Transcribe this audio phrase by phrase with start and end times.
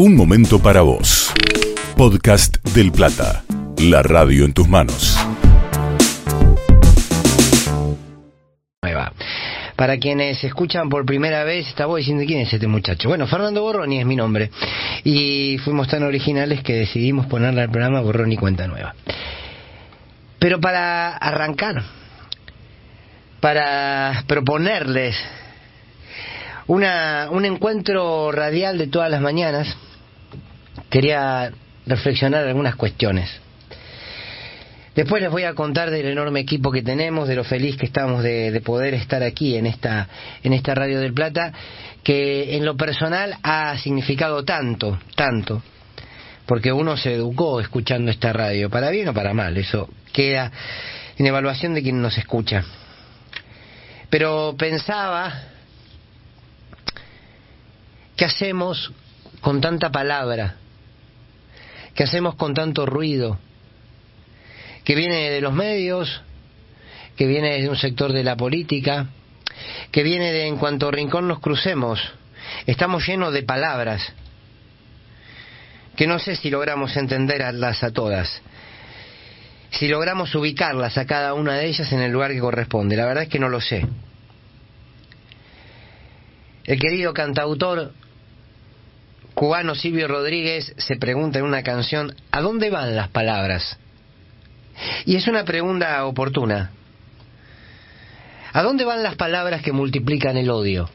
[0.00, 1.34] Un momento para vos.
[1.96, 3.42] Podcast del Plata.
[3.78, 5.18] La radio en tus manos.
[9.74, 13.08] Para quienes escuchan por primera vez, estaba diciendo quién es este muchacho.
[13.08, 14.52] Bueno, Fernando Borroni es mi nombre.
[15.02, 18.94] Y fuimos tan originales que decidimos ponerle al programa Borroni Cuenta Nueva.
[20.38, 21.82] Pero para arrancar,
[23.40, 25.16] para proponerles
[26.68, 29.76] una, un encuentro radial de todas las mañanas,
[30.90, 31.52] quería
[31.86, 33.28] reflexionar algunas cuestiones.
[34.94, 38.22] Después les voy a contar del enorme equipo que tenemos, de lo feliz que estamos
[38.22, 40.08] de, de, poder estar aquí en esta,
[40.42, 41.52] en esta Radio del Plata,
[42.02, 45.62] que en lo personal ha significado tanto, tanto,
[46.46, 50.50] porque uno se educó escuchando esta radio, para bien o para mal, eso queda
[51.16, 52.64] en evaluación de quien nos escucha.
[54.10, 55.42] Pero pensaba,
[58.16, 58.92] ¿qué hacemos
[59.40, 60.56] con tanta palabra?
[61.98, 63.40] ¿Qué hacemos con tanto ruido?
[64.84, 66.22] Que viene de los medios,
[67.16, 69.08] que viene de un sector de la política,
[69.90, 72.00] que viene de en cuanto rincón nos crucemos.
[72.66, 74.12] Estamos llenos de palabras
[75.96, 78.42] que no sé si logramos entenderlas a todas,
[79.72, 82.94] si logramos ubicarlas a cada una de ellas en el lugar que corresponde.
[82.94, 83.84] La verdad es que no lo sé.
[86.62, 87.92] El querido cantautor
[89.38, 93.78] cubano Silvio Rodríguez se pregunta en una canción, ¿a dónde van las palabras?
[95.06, 96.72] Y es una pregunta oportuna.
[98.52, 100.90] ¿A dónde van las palabras que multiplican el odio?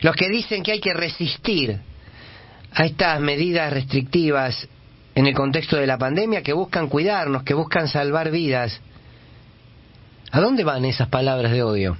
[0.00, 1.78] Los que dicen que hay que resistir
[2.72, 4.66] a estas medidas restrictivas
[5.14, 8.80] en el contexto de la pandemia, que buscan cuidarnos, que buscan salvar vidas.
[10.32, 11.96] ¿A dónde van esas palabras de odio?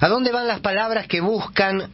[0.00, 1.90] ¿A dónde van las palabras que buscan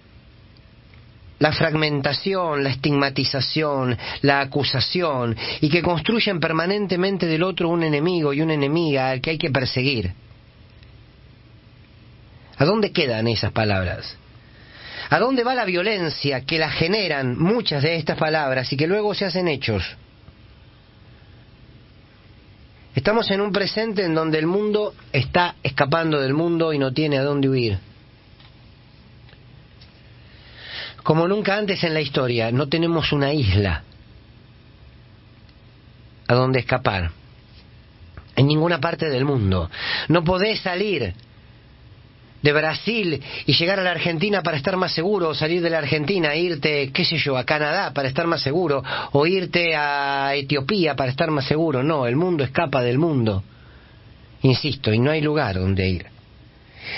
[1.38, 8.40] la fragmentación, la estigmatización, la acusación y que construyen permanentemente del otro un enemigo y
[8.40, 10.12] una enemiga al que hay que perseguir?
[12.56, 14.16] ¿A dónde quedan esas palabras?
[15.10, 19.14] ¿A dónde va la violencia que la generan muchas de estas palabras y que luego
[19.14, 19.82] se hacen hechos?
[22.94, 27.18] Estamos en un presente en donde el mundo está escapando del mundo y no tiene
[27.18, 27.78] a dónde huir.
[31.04, 33.84] Como nunca antes en la historia, no tenemos una isla
[36.26, 37.10] a donde escapar.
[38.34, 39.70] En ninguna parte del mundo.
[40.08, 41.12] No podés salir
[42.40, 45.78] de Brasil y llegar a la Argentina para estar más seguro, o salir de la
[45.78, 48.82] Argentina e irte, qué sé yo, a Canadá para estar más seguro,
[49.12, 51.82] o irte a Etiopía para estar más seguro.
[51.82, 53.44] No, el mundo escapa del mundo.
[54.40, 56.06] Insisto, y no hay lugar donde ir.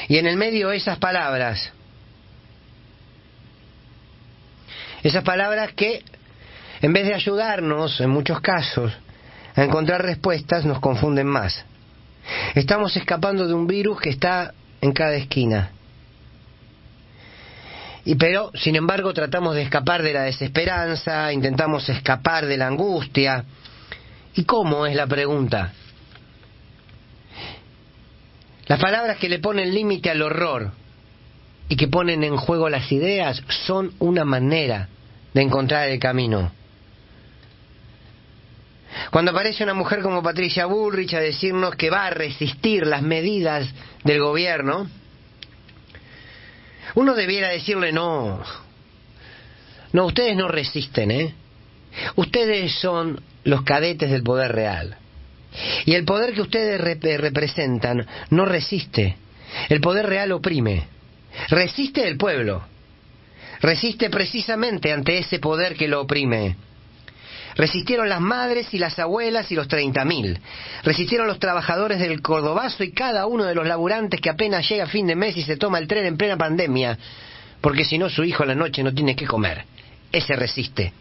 [0.08, 1.72] Y en el medio esas palabras,
[5.06, 6.02] esas palabras que,
[6.82, 8.92] en vez de ayudarnos, en muchos casos,
[9.54, 11.64] a encontrar respuestas, nos confunden más.
[12.54, 15.70] Estamos escapando de un virus que está en cada esquina.
[18.04, 23.44] Y pero, sin embargo, tratamos de escapar de la desesperanza, intentamos escapar de la angustia.
[24.34, 25.72] ¿Y cómo es la pregunta?
[28.66, 30.72] Las palabras que le ponen límite al horror
[31.68, 34.88] y que ponen en juego las ideas son una manera
[35.36, 36.50] de encontrar el camino.
[39.10, 43.68] Cuando aparece una mujer como Patricia Bullrich a decirnos que va a resistir las medidas
[44.02, 44.88] del gobierno,
[46.94, 48.42] uno debiera decirle no.
[49.92, 51.34] No, ustedes no resisten, ¿eh?
[52.14, 54.96] Ustedes son los cadetes del poder real.
[55.84, 59.16] Y el poder que ustedes rep representan no resiste.
[59.68, 60.88] El poder real oprime.
[61.50, 62.64] Resiste el pueblo.
[63.60, 66.56] Resiste precisamente ante ese poder que lo oprime.
[67.56, 70.38] Resistieron las madres y las abuelas y los treinta mil.
[70.82, 74.88] Resistieron los trabajadores del Cordobazo y cada uno de los laburantes que apenas llega a
[74.88, 76.98] fin de mes y se toma el tren en plena pandemia,
[77.62, 79.64] porque si no su hijo a la noche no tiene que comer.
[80.12, 80.92] Ese resiste.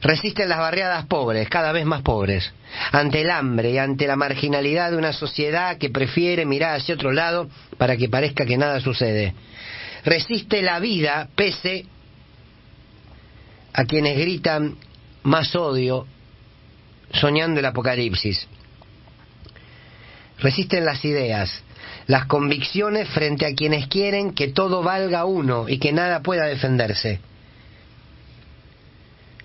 [0.00, 2.52] Resisten las barriadas pobres, cada vez más pobres,
[2.92, 7.10] ante el hambre y ante la marginalidad de una sociedad que prefiere mirar hacia otro
[7.12, 9.34] lado para que parezca que nada sucede.
[10.04, 11.86] Resiste la vida pese
[13.72, 14.76] a quienes gritan
[15.22, 16.06] más odio
[17.12, 18.46] soñando el apocalipsis.
[20.38, 21.62] Resisten las ideas,
[22.06, 27.20] las convicciones frente a quienes quieren que todo valga uno y que nada pueda defenderse.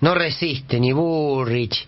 [0.02, 1.88] No resiste ni Burrich,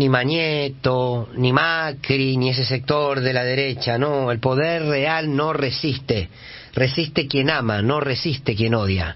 [0.00, 3.98] ni Mañeto, ni Macri, ni ese sector de la derecha.
[3.98, 6.30] No, el poder real no resiste.
[6.72, 9.14] Resiste quien ama, no resiste quien odia.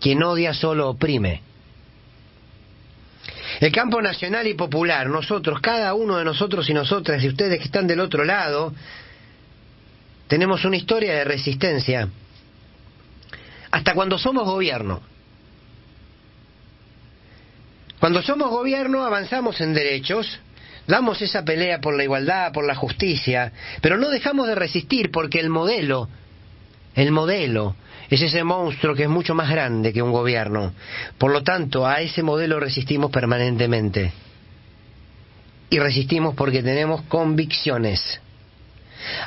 [0.00, 1.42] Quien odia solo oprime.
[3.58, 7.64] El campo nacional y popular, nosotros, cada uno de nosotros y nosotras, y ustedes que
[7.64, 8.72] están del otro lado,
[10.28, 12.08] tenemos una historia de resistencia.
[13.72, 15.02] Hasta cuando somos gobierno.
[18.00, 20.38] Cuando somos gobierno avanzamos en derechos,
[20.86, 25.40] damos esa pelea por la igualdad, por la justicia, pero no dejamos de resistir porque
[25.40, 26.08] el modelo,
[26.94, 27.74] el modelo
[28.10, 30.72] es ese monstruo que es mucho más grande que un gobierno.
[31.18, 34.12] Por lo tanto, a ese modelo resistimos permanentemente.
[35.70, 38.20] Y resistimos porque tenemos convicciones.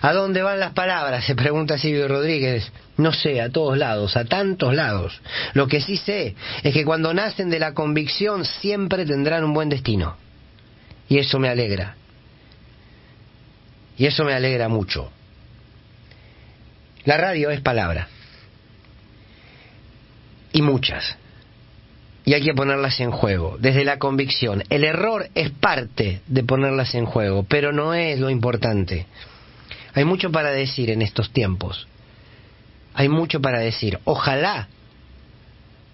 [0.02, 1.26] ¿A dónde van las palabras?
[1.26, 2.72] Se pregunta Silvio Rodríguez.
[2.98, 5.22] No sé, a todos lados, a tantos lados.
[5.54, 9.70] Lo que sí sé es que cuando nacen de la convicción siempre tendrán un buen
[9.70, 10.18] destino.
[11.08, 11.96] Y eso me alegra.
[13.98, 15.12] Y eso me alegra mucho.
[17.06, 18.08] La radio es palabra.
[20.54, 21.18] Y muchas.
[22.24, 24.64] Y hay que ponerlas en juego, desde la convicción.
[24.70, 29.08] El error es parte de ponerlas en juego, pero no es lo importante.
[29.94, 31.88] Hay mucho para decir en estos tiempos.
[32.94, 34.00] Hay mucho para decir.
[34.06, 34.68] Ojalá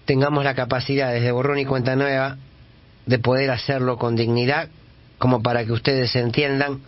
[0.06, 2.38] tengamos la capacidad desde borrón y cuenta nueva
[3.06, 4.70] de poder hacerlo con dignidad,
[5.18, 6.82] como para que ustedes entiendan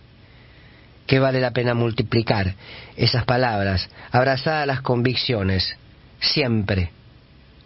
[1.06, 2.54] que vale la pena multiplicar
[2.96, 5.76] esas palabras, abrazadas las convicciones,
[6.20, 6.90] siempre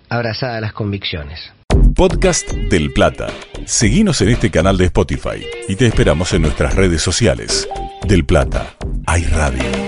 [0.08, 1.52] abrazadas las convicciones.
[1.94, 3.28] Podcast del Plata.
[3.66, 7.68] Seguimos en este canal de Spotify y te esperamos en nuestras redes sociales.
[8.06, 8.74] Del Plata
[9.14, 9.83] hay radio.